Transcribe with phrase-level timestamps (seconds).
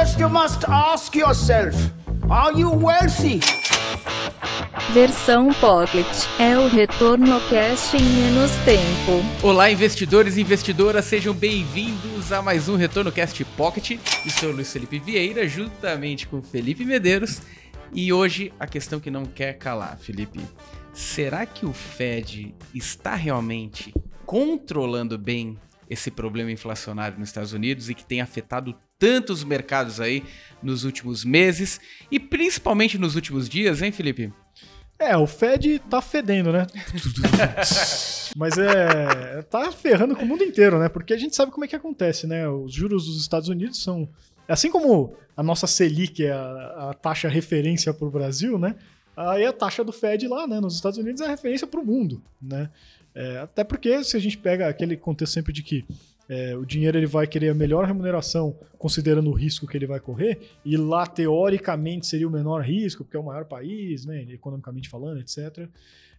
[0.00, 1.76] First, you must ask yourself
[2.30, 3.40] Are you wealthy?
[4.94, 6.06] Versão Pocket
[6.38, 9.22] é o retorno cast em menos tempo.
[9.42, 13.98] Olá, investidores e investidoras, sejam bem-vindos a mais um Retorno Cast Pocket.
[14.24, 17.42] Eu sou o Luiz Felipe Vieira, juntamente com Felipe Medeiros.
[17.92, 20.40] E hoje a questão que não quer calar, Felipe.
[20.94, 23.92] Será que o Fed está realmente
[24.24, 25.58] controlando bem
[25.90, 30.22] esse problema inflacionário nos Estados Unidos e que tem afetado tantos mercados aí
[30.62, 34.32] nos últimos meses e principalmente nos últimos dias, hein, Felipe?
[35.00, 36.66] É, o Fed tá fedendo, né?
[38.36, 39.42] Mas é.
[39.50, 40.88] tá ferrando com o mundo inteiro, né?
[40.88, 42.46] Porque a gente sabe como é que acontece, né?
[42.48, 44.08] Os juros dos Estados Unidos são.
[44.46, 48.76] Assim como a nossa Selic é a, a taxa referência para o Brasil, né?
[49.16, 51.84] Aí a taxa do Fed lá, né, nos Estados Unidos é a referência para o
[51.84, 52.70] mundo, né?
[53.14, 55.84] É, até porque se a gente pega aquele contexto sempre de que
[56.28, 59.98] é, o dinheiro ele vai querer a melhor remuneração considerando o risco que ele vai
[59.98, 64.88] correr, e lá teoricamente seria o menor risco, porque é o maior país, né, economicamente
[64.88, 65.68] falando, etc.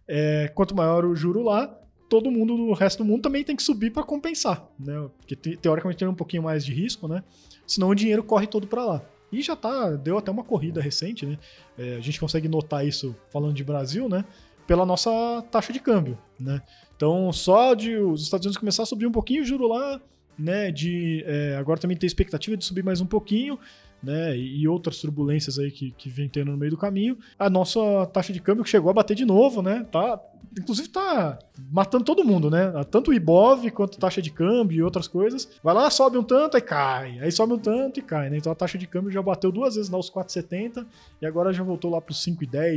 [0.06, 1.66] É, quanto maior o juro lá,
[2.12, 5.08] todo mundo do resto do mundo também tem que subir para compensar, né?
[5.16, 7.24] Porque teoricamente tem um pouquinho mais de risco, né?
[7.66, 9.02] Senão o dinheiro corre todo para lá.
[9.32, 11.38] E já tá, deu até uma corrida recente, né?
[11.78, 14.26] É, a gente consegue notar isso falando de Brasil, né?
[14.72, 16.62] Pela nossa taxa de câmbio, né?
[16.96, 20.00] Então, só de os Estados Unidos começar a subir um pouquinho o juro lá,
[20.38, 20.70] né?
[20.70, 23.58] De é, agora também tem expectativa de subir mais um pouquinho,
[24.02, 24.36] né?
[24.36, 27.16] E, outras turbulências aí que, que vem tendo no meio do caminho.
[27.38, 29.86] A nossa taxa de câmbio que chegou a bater de novo, né?
[29.90, 30.20] Tá,
[30.58, 31.38] inclusive tá
[31.70, 32.72] matando todo mundo, né?
[32.90, 35.48] Tanto o Ibov quanto taxa de câmbio e outras coisas.
[35.62, 37.18] Vai lá, sobe um tanto, aí cai.
[37.20, 38.38] Aí sobe um tanto e cai, né?
[38.38, 40.86] Então a taxa de câmbio já bateu duas vezes lá os 4,70
[41.20, 42.76] e agora já voltou lá para os 5,10,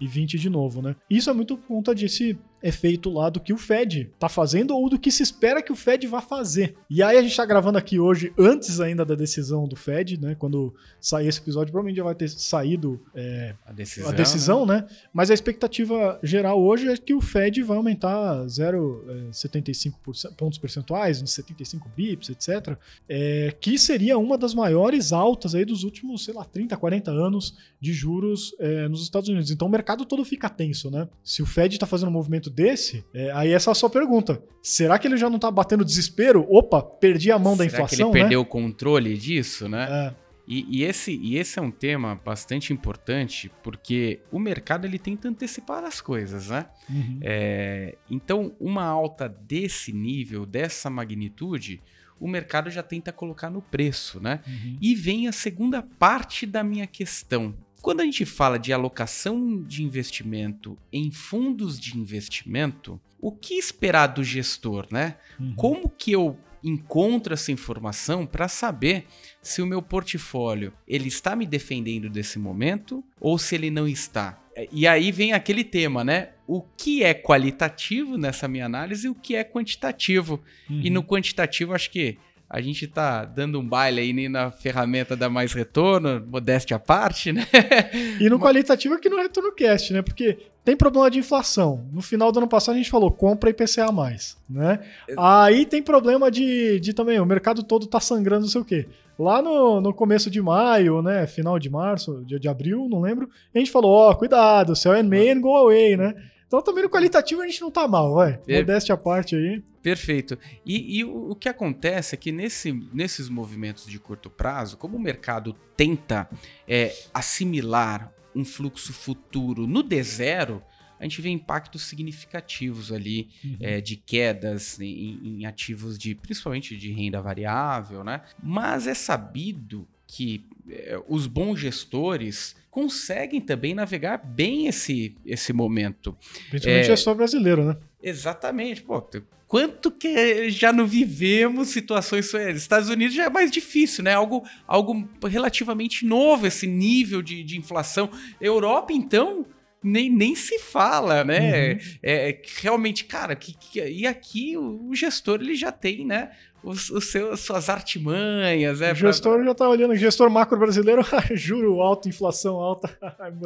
[0.00, 0.96] 5,20 de novo, né?
[1.10, 4.88] Isso é muito por conta desse efeito lá do que o Fed tá fazendo ou
[4.88, 6.76] do que se espera que o Fed vá fazer.
[6.88, 10.34] E aí a gente tá gravando aqui hoje, antes ainda da decisão do Fed, né?
[10.36, 14.76] Quando sair esse episódio, provavelmente já vai ter saído é, a decisão, a decisão né?
[14.76, 14.86] né?
[15.12, 19.94] Mas a expectativa geral hoje é que o Fed vai aumentar 0,75
[20.24, 22.76] é, pontos percentuais, 75 bips, etc.
[23.08, 27.56] É, que seria uma das maiores altas aí dos últimos, sei lá, 30, 40 anos
[27.80, 29.50] de juros é, nos Estados Unidos.
[29.50, 31.08] Então o mercado todo fica tenso, né?
[31.22, 34.42] Se o Fed tá fazendo um movimento desse, é, aí essa é a sua pergunta.
[34.62, 36.46] Será que ele já não tá batendo desespero?
[36.48, 38.46] Opa, perdi a mão Será da inflação, que ele perdeu né?
[38.46, 39.86] o controle disso, né?
[39.88, 40.25] É.
[40.46, 45.28] E, e, esse, e esse é um tema bastante importante porque o mercado ele tenta
[45.28, 46.66] antecipar as coisas, né?
[46.88, 47.18] Uhum.
[47.20, 51.82] É, então, uma alta desse nível, dessa magnitude,
[52.20, 54.40] o mercado já tenta colocar no preço, né?
[54.46, 54.78] Uhum.
[54.80, 57.54] E vem a segunda parte da minha questão.
[57.82, 64.08] Quando a gente fala de alocação de investimento em fundos de investimento, o que esperar
[64.08, 65.16] do gestor, né?
[65.38, 65.54] Uhum.
[65.54, 69.06] Como que eu encontro essa informação para saber
[69.42, 74.42] se o meu portfólio ele está me defendendo desse momento ou se ele não está.
[74.72, 76.30] E aí vem aquele tema, né?
[76.46, 80.42] O que é qualitativo nessa minha análise e o que é quantitativo.
[80.70, 80.80] Uhum.
[80.82, 82.16] E no quantitativo, acho que
[82.48, 87.32] a gente tá dando um baile aí na ferramenta da mais retorno, modéstia à parte,
[87.32, 87.46] né?
[88.20, 90.00] E no qualitativo aqui no Retorno Cast, né?
[90.00, 91.84] Porque tem problema de inflação.
[91.92, 94.80] No final do ano passado a gente falou compra IPCA mais, né?
[95.16, 98.86] Aí tem problema de, de também, o mercado todo tá sangrando, não sei o quê.
[99.18, 101.26] Lá no, no começo de maio, né?
[101.26, 104.92] Final de março, de, de abril, não lembro, a gente falou, ó, oh, cuidado, sell
[104.92, 106.14] and May and go away, né?
[106.46, 108.40] Então também no qualitativo a gente não tá mal, vai.
[108.46, 108.58] É.
[108.58, 109.62] Modéstia à parte aí.
[109.82, 110.38] Perfeito.
[110.64, 114.96] E, e o, o, que acontece é que nesse, nesses movimentos de curto prazo, como
[114.96, 116.28] o mercado tenta
[116.66, 120.62] é, assimilar um fluxo futuro no D0,
[120.98, 123.56] a gente vê impactos significativos ali uhum.
[123.60, 128.22] é, de quedas em, em, ativos de principalmente de renda variável, né?
[128.42, 136.16] Mas é sabido que é, os bons gestores conseguem também navegar bem esse, esse momento.
[136.50, 137.76] Principalmente é, gestor brasileiro, né?
[138.02, 138.82] Exatamente.
[138.82, 139.02] Pô,
[139.46, 142.32] quanto que já não vivemos situações.
[142.54, 144.14] Estados Unidos já é mais difícil, né?
[144.14, 148.10] Algo, algo relativamente novo esse nível de, de inflação.
[148.40, 149.46] Europa, então,
[149.82, 151.38] nem, nem se fala, né?
[151.38, 151.78] Uhum.
[152.02, 156.30] É, é, realmente, cara, que, que, e aqui o, o, gestor ele já tem, né?
[156.66, 158.90] Os, os seus, suas artimanhas, né?
[158.90, 159.44] O gestor pra...
[159.44, 162.88] já tá olhando, gestor macro brasileiro, juro alto, inflação alta.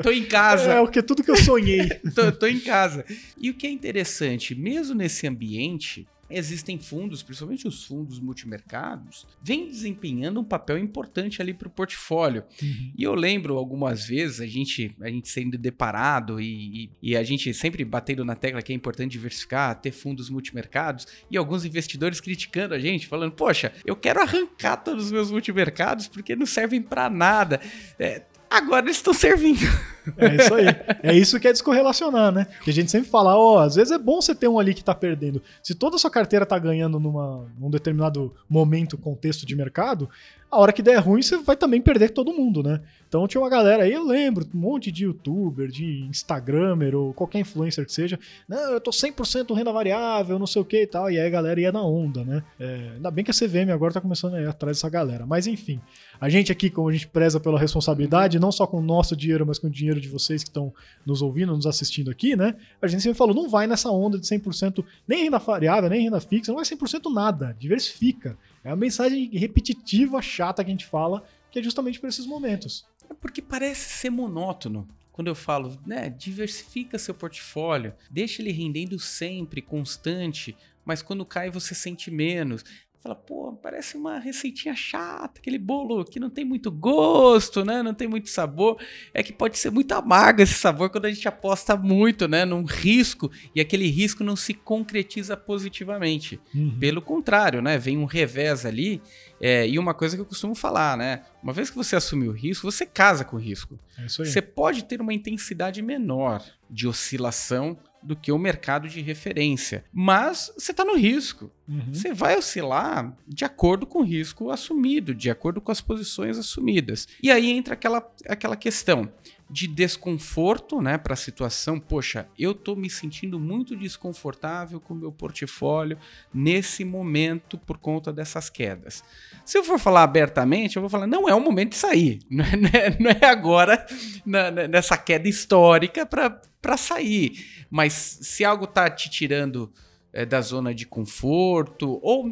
[0.02, 0.72] tô em casa.
[0.72, 1.86] É, é o que tudo que eu sonhei.
[2.40, 3.04] tô em casa.
[3.36, 9.66] E o que é interessante, mesmo nesse ambiente, existem fundos, principalmente os fundos multimercados, vêm
[9.66, 12.44] desempenhando um papel importante ali para o portfólio.
[12.62, 12.92] Uhum.
[12.96, 17.22] E eu lembro algumas vezes a gente, a gente sendo deparado e, e, e, a
[17.22, 22.20] gente sempre batendo na tecla que é importante diversificar, ter fundos multimercados, e alguns investidores
[22.20, 26.80] criticando a gente, falando: Poxa, eu quero arrancar todos os meus multimercados porque não servem
[26.80, 27.60] para nada.
[27.98, 29.60] É, agora eles estão servindo.
[30.16, 30.66] É isso aí.
[31.02, 32.46] É isso que é descorrelacionar, né?
[32.62, 34.74] Que a gente sempre fala, ó, oh, às vezes é bom você ter um ali
[34.74, 35.42] que tá perdendo.
[35.62, 40.08] Se toda a sua carteira tá ganhando numa, num determinado momento, contexto de mercado,
[40.50, 42.80] a hora que der ruim, você vai também perder todo mundo, né?
[43.08, 47.38] Então tinha uma galera aí, eu lembro, um monte de youtuber, de instagramer ou qualquer
[47.38, 48.18] influencer que seja,
[48.48, 51.30] não, eu tô 100% renda variável, não sei o que e tal, e aí a
[51.30, 52.42] galera ia na onda, né?
[52.58, 55.46] É, ainda bem que a CVM agora tá começando a ir atrás dessa galera, mas
[55.46, 55.80] enfim,
[56.20, 59.46] a gente aqui, como a gente preza pela responsabilidade, não só com o nosso dinheiro,
[59.46, 60.72] mas com o dinheiro de vocês que estão
[61.04, 62.56] nos ouvindo, nos assistindo aqui, né?
[62.80, 66.20] A gente sempre falou, não vai nessa onda de 100% nem renda variável, nem renda
[66.20, 68.38] fixa, não vai 100% nada, diversifica.
[68.64, 72.86] É uma mensagem repetitiva, chata que a gente fala, que é justamente para esses momentos.
[73.08, 78.98] É porque parece ser monótono quando eu falo, né, diversifica seu portfólio, deixa ele rendendo
[78.98, 82.64] sempre, constante, mas quando cai você sente menos.
[83.02, 87.82] Fala, pô, parece uma receitinha chata, aquele bolo que não tem muito gosto, né?
[87.82, 88.78] Não tem muito sabor.
[89.14, 92.44] É que pode ser muito amargo esse sabor quando a gente aposta muito, né?
[92.44, 96.38] Num risco e aquele risco não se concretiza positivamente.
[96.54, 96.76] Uhum.
[96.78, 97.78] Pelo contrário, né?
[97.78, 99.00] Vem um revés ali.
[99.40, 101.22] É, e uma coisa que eu costumo falar, né?
[101.42, 103.78] Uma vez que você assume o risco, você casa com o risco.
[103.98, 109.84] É você pode ter uma intensidade menor de oscilação do que o mercado de referência.
[109.92, 111.50] Mas você está no risco.
[111.68, 111.92] Uhum.
[111.92, 117.06] Você vai oscilar de acordo com o risco assumido, de acordo com as posições assumidas.
[117.22, 119.10] E aí entra aquela, aquela questão
[119.50, 121.80] de desconforto, né, para a situação.
[121.80, 125.98] Poxa, eu estou me sentindo muito desconfortável com o meu portfólio
[126.32, 129.02] nesse momento por conta dessas quedas.
[129.44, 132.44] Se eu for falar abertamente, eu vou falar, não é o momento de sair, não
[132.44, 133.84] é, não é agora
[134.24, 137.66] na, nessa queda histórica para sair.
[137.68, 137.92] Mas
[138.22, 139.72] se algo está te tirando
[140.12, 142.30] é, da zona de conforto, ou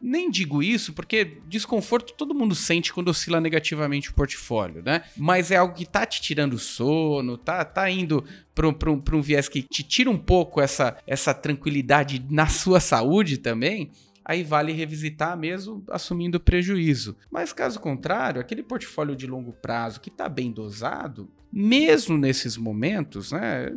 [0.00, 5.02] nem digo isso, porque desconforto todo mundo sente quando oscila negativamente o portfólio, né?
[5.16, 8.24] Mas é algo que tá te tirando sono, tá, tá indo
[8.54, 13.38] para um, um viés que te tira um pouco essa, essa tranquilidade na sua saúde
[13.38, 13.90] também
[14.24, 17.16] aí vale revisitar mesmo assumindo prejuízo.
[17.30, 23.32] Mas caso contrário, aquele portfólio de longo prazo que está bem dosado, mesmo nesses momentos,
[23.32, 23.70] né,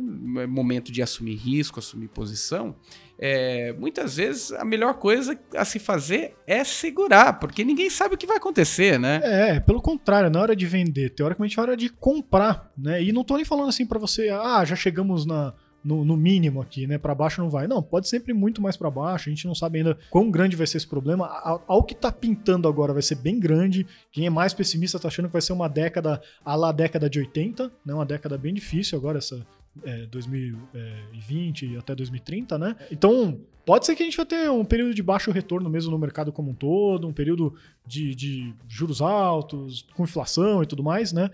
[0.48, 2.76] momento de assumir risco, assumir posição,
[3.18, 8.18] é, muitas vezes a melhor coisa a se fazer é segurar, porque ninguém sabe o
[8.18, 9.20] que vai acontecer, né?
[9.22, 13.02] É, pelo contrário, na hora de vender, teoricamente é hora de comprar, né?
[13.02, 15.54] E não tô nem falando assim para você, ah, já chegamos na,
[15.86, 16.98] no, no, mínimo aqui, né?
[16.98, 17.66] Para baixo não vai.
[17.66, 19.28] Não, pode sempre muito mais para baixo.
[19.28, 21.26] A gente não sabe ainda quão grande vai ser esse problema.
[21.66, 23.86] Ao que tá pintando agora vai ser bem grande.
[24.10, 27.20] Quem é mais pessimista tá achando que vai ser uma década, a lá década de
[27.20, 27.94] 80, né?
[27.94, 29.46] Uma década bem difícil agora essa
[29.84, 32.76] é, 2020 até 2030, né?
[32.90, 35.98] Então, pode ser que a gente vai ter um período de baixo retorno mesmo no
[35.98, 37.54] mercado como um todo, um período
[37.86, 41.30] de, de juros altos, com inflação e tudo mais, né?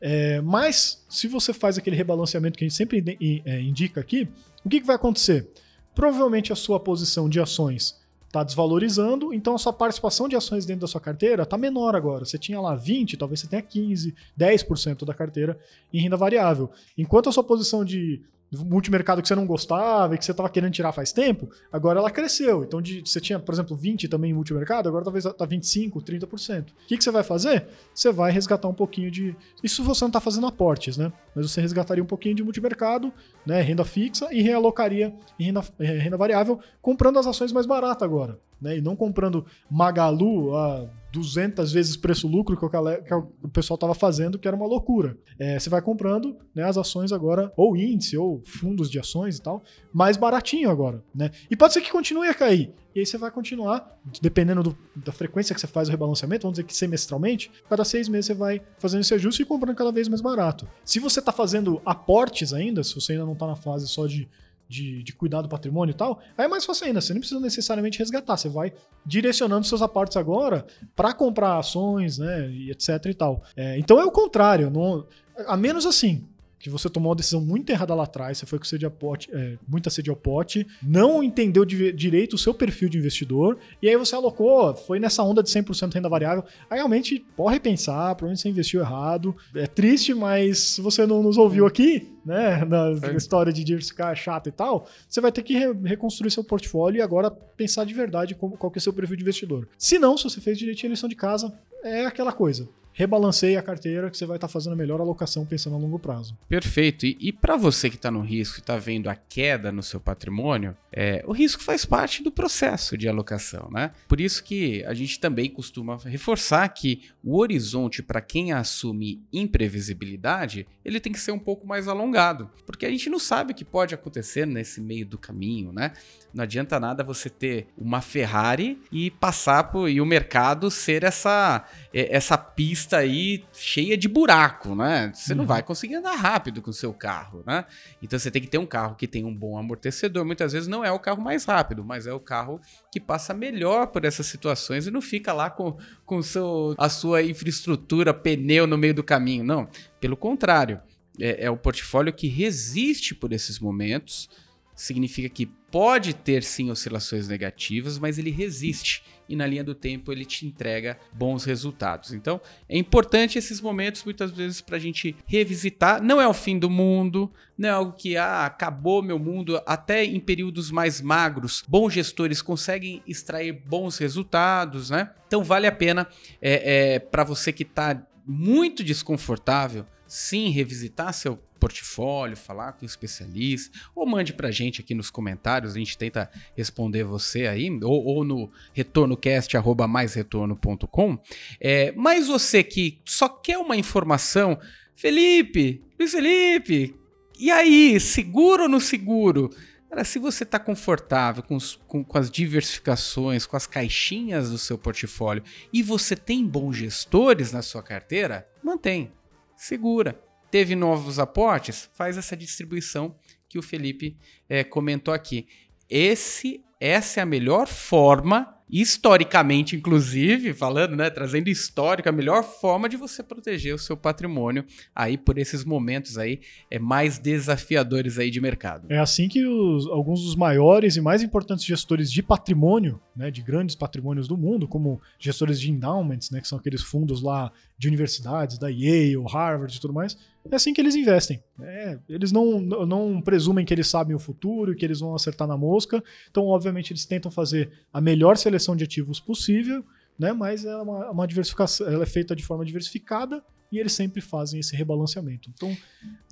[0.00, 4.28] É, mas, se você faz aquele rebalanceamento que a gente sempre é, indica aqui,
[4.64, 5.48] o que, que vai acontecer?
[5.94, 8.02] Provavelmente a sua posição de ações
[8.34, 12.24] está desvalorizando, então a sua participação de ações dentro da sua carteira está menor agora.
[12.24, 15.56] Você tinha lá 20, talvez você tenha 15, 10% da carteira
[15.92, 16.68] em renda variável.
[16.98, 18.20] Enquanto a sua posição de
[18.56, 22.10] multimercado que você não gostava e que você estava querendo tirar faz tempo, agora ela
[22.10, 22.64] cresceu.
[22.64, 26.62] Então de, você tinha, por exemplo, 20 também em multimercado, agora talvez está 25, 30%.
[26.62, 27.66] O que, que você vai fazer?
[27.94, 29.34] Você vai resgatar um pouquinho de.
[29.62, 31.12] Isso você não está fazendo aportes, né?
[31.34, 33.12] Mas você resgataria um pouquinho de multimercado,
[33.46, 33.60] né?
[33.60, 38.38] Renda fixa e realocaria em renda, eh, renda variável, comprando as ações mais baratas agora.
[38.64, 38.78] Né?
[38.78, 42.66] E não comprando Magalu a 200 vezes preço-lucro que,
[43.06, 45.18] que, o pessoal estava fazendo, que era uma loucura.
[45.38, 49.42] É, você vai comprando né, as ações agora, ou índice, ou fundos de ações e
[49.42, 51.04] tal, mais baratinho agora.
[51.14, 51.30] Né?
[51.50, 52.72] E pode ser que continue a cair.
[52.94, 56.54] E aí você vai continuar, dependendo do, da frequência que você faz o rebalanceamento, vamos
[56.56, 60.08] dizer que semestralmente, cada seis meses você vai fazendo esse ajuste e comprando cada vez
[60.08, 60.66] mais barato.
[60.82, 64.26] Se você está fazendo aportes ainda, se você ainda não está na fase só de
[64.68, 67.00] de, de, cuidar do patrimônio e tal, aí é mais fácil ainda.
[67.00, 68.36] Você não precisa necessariamente resgatar.
[68.36, 68.72] Você vai
[69.04, 70.66] direcionando seus aportes agora
[70.96, 73.42] para comprar ações, né, e etc e tal.
[73.56, 74.70] É, então é o contrário.
[74.70, 75.06] Não,
[75.46, 76.26] a menos assim,
[76.64, 79.28] que você tomou uma decisão muito errada lá atrás, você foi com sede ao pote,
[79.34, 83.88] é, muita sede ao pote, não entendeu de, direito o seu perfil de investidor, e
[83.88, 86.42] aí você alocou, foi nessa onda de 100% renda variável.
[86.70, 89.36] Aí realmente pode repensar, provavelmente você investiu errado.
[89.54, 93.14] É triste, mas se você não nos ouviu aqui, né, na é.
[93.14, 96.98] história de diversificar é chato e tal, você vai ter que re reconstruir seu portfólio
[96.98, 99.68] e agora pensar de verdade como, qual que é o seu perfil de investidor.
[99.76, 101.52] Se não, se você fez direitinho a lição de casa,
[101.82, 105.44] é aquela coisa rebalanceie a carteira que você vai estar tá fazendo a melhor alocação
[105.44, 106.38] pensando a longo prazo.
[106.48, 107.04] Perfeito.
[107.04, 110.00] E, e para você que está no risco e está vendo a queda no seu
[110.00, 113.90] patrimônio, é, o risco faz parte do processo de alocação, né?
[114.08, 120.66] Por isso que a gente também costuma reforçar que o horizonte para quem assume imprevisibilidade,
[120.84, 123.64] ele tem que ser um pouco mais alongado, porque a gente não sabe o que
[123.64, 125.92] pode acontecer nesse meio do caminho, né?
[126.32, 131.64] Não adianta nada você ter uma Ferrari e passar por, e o mercado ser essa
[131.92, 135.12] essa pista aí cheia de buraco, né?
[135.14, 135.38] Você uhum.
[135.38, 137.64] não vai conseguir andar rápido com o seu carro, né?
[138.02, 140.24] Então você tem que ter um carro que tem um bom amortecedor.
[140.24, 142.60] Muitas vezes não é o carro mais rápido, mas é o carro
[142.92, 147.22] que passa melhor por essas situações e não fica lá com, com seu, a sua
[147.22, 149.44] infraestrutura, pneu no meio do caminho.
[149.44, 149.68] Não,
[150.00, 150.80] pelo contrário.
[151.20, 154.28] É, é o portfólio que resiste por esses momentos,
[154.74, 160.12] significa que pode ter sim oscilações negativas, mas ele resiste e na linha do tempo
[160.12, 162.12] ele te entrega bons resultados.
[162.12, 166.02] Então é importante esses momentos muitas vezes para a gente revisitar.
[166.02, 169.60] Não é o fim do mundo, não é algo que ah, acabou meu mundo.
[169.66, 175.10] Até em períodos mais magros, bons gestores conseguem extrair bons resultados, né?
[175.26, 176.06] Então vale a pena
[176.40, 183.76] é, é para você que está muito desconfortável, sim, revisitar seu portfólio, falar com especialista,
[183.96, 188.24] ou mande para gente aqui nos comentários, a gente tenta responder você aí, ou, ou
[188.24, 191.18] no retornocast.com.
[191.60, 194.56] É, mas você que só quer uma informação,
[194.94, 196.94] Felipe, Luiz Felipe,
[197.36, 199.50] e aí, seguro ou não seguro?
[199.90, 204.58] Cara, se você está confortável com, os, com, com, as diversificações, com as caixinhas do
[204.58, 205.42] seu portfólio
[205.72, 209.10] e você tem bons gestores na sua carteira, mantém,
[209.56, 210.20] segura
[210.54, 213.18] teve novos aportes, faz essa distribuição
[213.48, 214.16] que o Felipe
[214.48, 215.48] é, comentou aqui.
[215.90, 222.88] Esse, essa é a melhor forma, historicamente, inclusive, falando, né, trazendo histórico, a melhor forma
[222.88, 224.64] de você proteger o seu patrimônio
[224.94, 226.40] aí por esses momentos aí
[226.70, 228.86] é mais desafiadores aí de mercado.
[228.90, 233.42] É assim que os, alguns dos maiores e mais importantes gestores de patrimônio, né, de
[233.42, 237.88] grandes patrimônios do mundo, como gestores de endowments, né, que são aqueles fundos lá de
[237.88, 240.16] universidades, da Yale, Harvard e tudo mais,
[240.50, 241.42] é assim que eles investem.
[241.60, 245.56] É, eles não, não presumem que eles sabem o futuro, que eles vão acertar na
[245.56, 246.02] mosca.
[246.30, 249.84] Então, obviamente, eles tentam fazer a melhor seleção de ativos possível,
[250.18, 250.32] né?
[250.32, 254.60] Mas é uma, uma diversificação, ela é feita de forma diversificada e eles sempre fazem
[254.60, 255.50] esse rebalanceamento.
[255.52, 255.76] Então,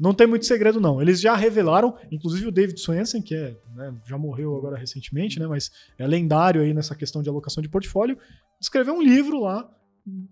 [0.01, 1.03] não tem muito segredo, não.
[1.03, 5.47] Eles já revelaram, inclusive o David Swensen, que é, né, já morreu agora recentemente, né?
[5.47, 8.17] Mas é lendário aí nessa questão de alocação de portfólio,
[8.61, 9.69] escreveu um livro lá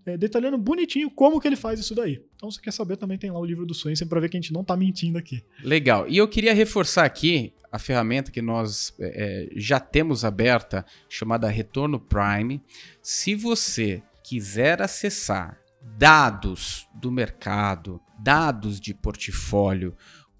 [0.05, 2.21] é, detalhando bonitinho como que ele faz isso daí.
[2.35, 4.37] Então, se você quer saber, também tem lá o livro do Swensen para ver que
[4.37, 5.43] a gente não está mentindo aqui.
[5.63, 6.07] Legal.
[6.09, 11.47] E eu queria reforçar aqui a ferramenta que nós é, é, já temos aberta, chamada
[11.47, 12.61] Retorno Prime.
[13.01, 15.57] Se você quiser acessar
[15.97, 19.95] dados do mercado, dados de portfólio,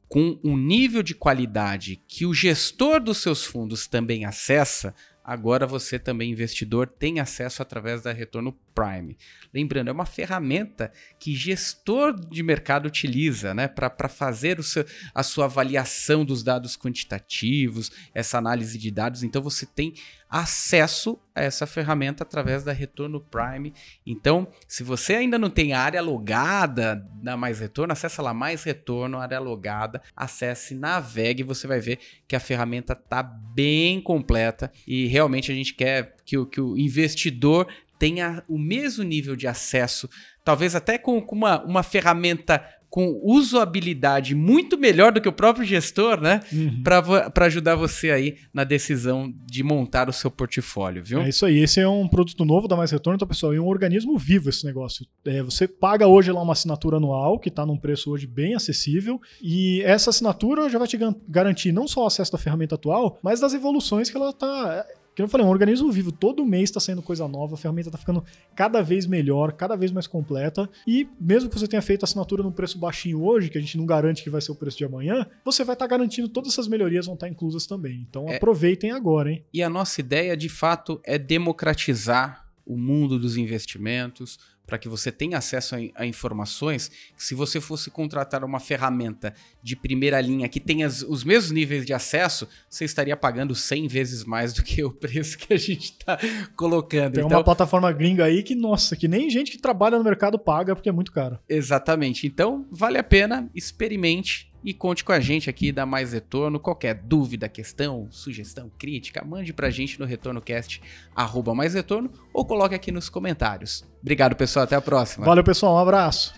[0.10, 6.00] com um nível de qualidade que o gestor dos seus fundos também acessa, agora você
[6.00, 9.18] também investidor tem acesso através da Retorno Prime.
[9.54, 15.46] Lembrando, é uma ferramenta que gestor de mercado utiliza né, para fazer seu, a sua
[15.46, 19.24] avaliação dos dados quantitativos, essa análise de dados.
[19.24, 19.94] Então você tem
[20.32, 23.74] acesso a essa ferramenta através da Retorno Prime.
[24.06, 29.18] Então, se você ainda não tem área logada na Mais Retorno, acessa lá Mais Retorno,
[29.18, 32.00] área logada, acesse, navegue, você vai ver
[32.30, 36.77] que a ferramenta está bem completa e realmente a gente quer que o, que o
[36.77, 37.68] investidor
[38.00, 40.10] tenha o mesmo nível de acesso,
[40.44, 45.63] talvez até com, com uma, uma ferramenta com usabilidade muito melhor do que o próprio
[45.63, 46.41] gestor, né?
[46.51, 46.84] Uhum.
[46.84, 51.22] Para ajudar você aí na decisão de montar o seu portfólio, viu?
[51.22, 51.60] É isso aí.
[51.60, 54.65] Esse é um produto novo da Mais Retorno, então, pessoal, é um organismo vivo esse
[54.65, 55.06] negócio.
[55.24, 59.22] É, você paga hoje lá uma assinatura anual, que está num preço hoje bem acessível,
[59.41, 61.00] e essa assinatura já vai te
[61.30, 65.22] garantir não só o acesso da ferramenta atual, mas das evoluções que ela está que
[65.22, 66.12] eu falei, é um organismo vivo.
[66.12, 68.24] Todo mês está saindo coisa nova, a ferramenta está ficando
[68.56, 70.70] cada vez melhor, cada vez mais completa.
[70.88, 73.77] E mesmo que você tenha feito a assinatura num preço baixinho hoje, que a gente
[73.77, 76.53] não garante que vai ser o preço de amanhã, você vai estar tá garantindo todas
[76.53, 78.06] essas melhorias vão estar tá inclusas também.
[78.10, 79.44] Então é, aproveitem agora, hein?
[79.53, 84.39] E a nossa ideia, de fato, é democratizar o mundo dos investimentos
[84.72, 86.90] para que você tenha acesso a, a, informações.
[87.18, 91.94] Se você fosse contratar uma ferramenta de primeira linha que tenha os mesmos níveis de
[91.94, 96.18] acesso, você estaria pagando 100 vezes mais do que o preço que a gente está
[96.56, 97.16] colocando.
[97.16, 100.40] Tem então, uma plataforma gringa aí que, nossa, que nem gente que trabalha no mercado
[100.40, 101.38] paga porque é muito caro.
[101.50, 102.25] Exatamente.
[102.25, 106.60] Então, vale a pena, experimente e conte com a gente aqui da Mais Retorno.
[106.60, 110.82] Qualquer dúvida, questão, sugestão, crítica, mande pra gente no retornocast
[111.15, 113.84] arroba mais retorno ou coloque aqui nos comentários.
[114.01, 114.63] Obrigado, pessoal.
[114.63, 115.25] Até a próxima.
[115.25, 115.75] Valeu, pessoal.
[115.75, 116.34] Um abraço.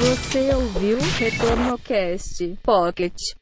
[0.00, 3.39] Você ouviu Retorno Cast Pocket.